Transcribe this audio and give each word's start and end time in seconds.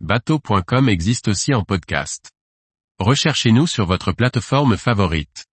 bateau.com 0.00 0.90
existe 0.90 1.28
aussi 1.28 1.54
en 1.54 1.64
podcast. 1.64 2.30
Recherchez-nous 2.98 3.66
sur 3.66 3.86
votre 3.86 4.12
plateforme 4.12 4.76
favorite. 4.76 5.46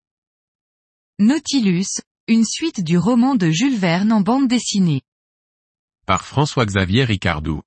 Nautilus, 1.18 2.02
une 2.28 2.44
suite 2.44 2.84
du 2.84 2.98
roman 2.98 3.36
de 3.36 3.50
Jules 3.50 3.78
Verne 3.78 4.12
en 4.12 4.20
bande 4.20 4.50
dessinée. 4.50 5.02
Par 6.06 6.26
François-Xavier 6.26 7.06
Ricardou. 7.06 7.62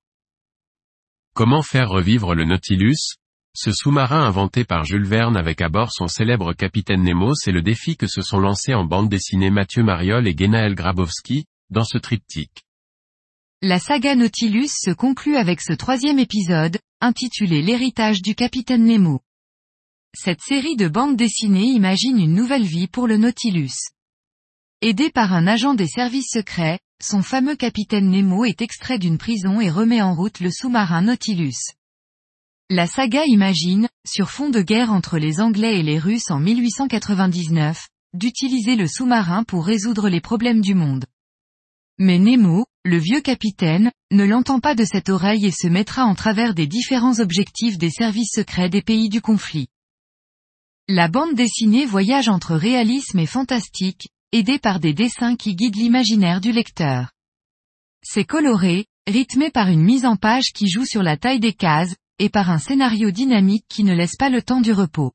Comment 1.33 1.63
faire 1.63 1.89
revivre 1.89 2.35
le 2.35 2.45
Nautilus? 2.45 3.15
Ce 3.55 3.71
sous-marin 3.71 4.23
inventé 4.23 4.63
par 4.63 4.83
Jules 4.83 5.07
Verne 5.07 5.35
avec 5.35 5.61
à 5.61 5.69
bord 5.69 5.91
son 5.91 6.07
célèbre 6.07 6.53
capitaine 6.53 7.01
Nemo 7.01 7.33
c'est 7.33 7.51
le 7.51 7.63
défi 7.63 7.97
que 7.97 8.05
se 8.05 8.21
sont 8.21 8.39
lancés 8.39 8.75
en 8.75 8.83
bande 8.83 9.09
dessinée 9.09 9.49
Mathieu 9.49 9.81
Mariol 9.81 10.27
et 10.27 10.37
Genaël 10.37 10.75
Grabowski, 10.75 11.45
dans 11.71 11.85
ce 11.85 11.97
triptyque. 11.97 12.66
La 13.63 13.79
saga 13.79 14.13
Nautilus 14.13 14.69
se 14.69 14.91
conclut 14.91 15.35
avec 15.35 15.61
ce 15.61 15.73
troisième 15.73 16.19
épisode, 16.19 16.77
intitulé 17.01 17.63
L'héritage 17.63 18.21
du 18.21 18.35
capitaine 18.35 18.85
Nemo. 18.85 19.21
Cette 20.13 20.41
série 20.41 20.75
de 20.75 20.87
bandes 20.87 21.15
dessinées 21.15 21.71
imagine 21.71 22.19
une 22.19 22.35
nouvelle 22.35 22.65
vie 22.65 22.85
pour 22.85 23.07
le 23.07 23.17
Nautilus. 23.17 23.73
Aidé 24.81 25.09
par 25.09 25.33
un 25.33 25.47
agent 25.47 25.73
des 25.73 25.87
services 25.87 26.29
secrets, 26.29 26.77
son 27.01 27.23
fameux 27.23 27.55
capitaine 27.55 28.11
Nemo 28.11 28.45
est 28.45 28.61
extrait 28.61 28.99
d'une 28.99 29.17
prison 29.17 29.59
et 29.59 29.71
remet 29.71 30.03
en 30.03 30.13
route 30.13 30.39
le 30.39 30.51
sous-marin 30.51 31.01
Nautilus. 31.01 31.73
La 32.69 32.85
saga 32.85 33.25
imagine, 33.25 33.89
sur 34.05 34.29
fond 34.29 34.51
de 34.51 34.61
guerre 34.61 34.91
entre 34.91 35.17
les 35.17 35.39
Anglais 35.39 35.79
et 35.79 35.83
les 35.83 35.97
Russes 35.97 36.29
en 36.29 36.39
1899, 36.39 37.87
d'utiliser 38.13 38.75
le 38.75 38.87
sous-marin 38.87 39.43
pour 39.43 39.65
résoudre 39.65 40.09
les 40.09 40.21
problèmes 40.21 40.61
du 40.61 40.75
monde. 40.75 41.05
Mais 41.97 42.19
Nemo, 42.19 42.67
le 42.87 42.97
vieux 42.97 43.19
capitaine, 43.19 43.91
ne 44.11 44.23
l'entend 44.23 44.61
pas 44.61 44.73
de 44.73 44.85
cette 44.85 45.09
oreille 45.09 45.45
et 45.45 45.51
se 45.51 45.67
mettra 45.67 46.05
en 46.05 46.15
travers 46.15 46.53
des 46.53 46.67
différents 46.67 47.19
objectifs 47.19 47.77
des 47.77 47.89
services 47.89 48.31
secrets 48.33 48.69
des 48.69 48.81
pays 48.81 49.09
du 49.09 49.19
conflit. 49.19 49.67
La 50.87 51.09
bande 51.09 51.35
dessinée 51.35 51.85
voyage 51.85 52.29
entre 52.29 52.55
réalisme 52.55 53.19
et 53.19 53.25
fantastique, 53.25 54.07
aidée 54.31 54.57
par 54.57 54.79
des 54.79 54.93
dessins 54.93 55.35
qui 55.35 55.53
guident 55.53 55.75
l'imaginaire 55.75 56.39
du 56.39 56.53
lecteur. 56.53 57.11
C'est 58.03 58.23
coloré, 58.23 58.85
rythmé 59.05 59.51
par 59.51 59.67
une 59.67 59.83
mise 59.83 60.05
en 60.05 60.15
page 60.15 60.53
qui 60.53 60.69
joue 60.69 60.85
sur 60.85 61.03
la 61.03 61.17
taille 61.17 61.41
des 61.41 61.53
cases, 61.53 61.95
et 62.19 62.29
par 62.29 62.49
un 62.49 62.57
scénario 62.57 63.11
dynamique 63.11 63.65
qui 63.67 63.83
ne 63.83 63.93
laisse 63.93 64.15
pas 64.15 64.29
le 64.29 64.41
temps 64.41 64.61
du 64.61 64.71
repos. 64.71 65.11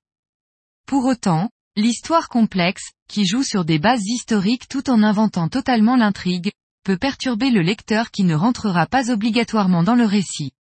Pour 0.87 1.07
autant, 1.07 1.49
l'histoire 1.75 2.29
complexe, 2.29 2.91
qui 3.09 3.25
joue 3.25 3.43
sur 3.43 3.65
des 3.65 3.79
bases 3.79 4.05
historiques 4.05 4.69
tout 4.69 4.91
en 4.91 5.03
inventant 5.03 5.49
totalement 5.49 5.97
l'intrigue, 5.97 6.53
peut 6.83 6.97
perturber 6.97 7.51
le 7.51 7.63
lecteur 7.63 8.11
qui 8.11 8.25
ne 8.25 8.35
rentrera 8.35 8.87
pas 8.87 9.11
obligatoirement 9.11 9.83
dans 9.83 9.95
le 9.95 10.05
récit. 10.05 10.53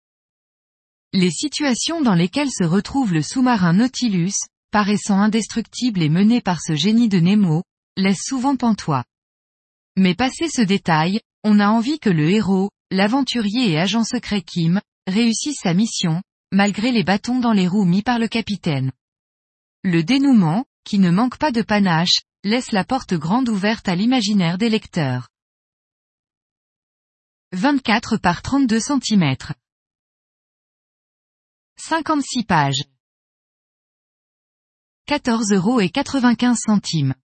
Les 1.12 1.30
situations 1.30 2.00
dans 2.00 2.14
lesquelles 2.14 2.50
se 2.50 2.64
retrouve 2.64 3.12
le 3.12 3.22
sous-marin 3.22 3.74
Nautilus, 3.74 4.34
paraissant 4.70 5.20
indestructible 5.20 6.02
et 6.02 6.08
mené 6.08 6.40
par 6.40 6.60
ce 6.62 6.74
génie 6.74 7.08
de 7.08 7.20
Nemo, 7.20 7.62
laissent 7.96 8.24
souvent 8.24 8.56
pantois. 8.56 9.04
Mais 9.96 10.14
passé 10.14 10.48
ce 10.48 10.62
détail, 10.62 11.20
on 11.44 11.60
a 11.60 11.68
envie 11.68 11.98
que 11.98 12.08
le 12.08 12.30
héros, 12.30 12.70
l'aventurier 12.90 13.70
et 13.72 13.78
agent 13.78 14.04
secret 14.04 14.42
Kim, 14.42 14.80
réussisse 15.06 15.58
sa 15.62 15.74
mission, 15.74 16.22
malgré 16.50 16.92
les 16.92 17.04
bâtons 17.04 17.40
dans 17.40 17.52
les 17.52 17.68
roues 17.68 17.84
mis 17.84 18.02
par 18.02 18.18
le 18.18 18.28
capitaine. 18.28 18.92
Le 19.82 20.02
dénouement, 20.02 20.64
qui 20.84 20.98
ne 20.98 21.10
manque 21.10 21.36
pas 21.36 21.52
de 21.52 21.62
panache, 21.62 22.20
laisse 22.44 22.72
la 22.72 22.84
porte 22.84 23.14
grande 23.14 23.48
ouverte 23.48 23.88
à 23.88 23.94
l'imaginaire 23.94 24.58
des 24.58 24.70
lecteurs. 24.70 25.28
24 27.62 28.16
par 28.16 28.42
32 28.42 28.80
cm. 28.80 29.36
56 31.76 32.42
pages. 32.42 32.82
14 35.06 35.52
euros 35.52 35.78
et 35.78 35.88
95 35.88 36.58
centimes. 36.58 37.14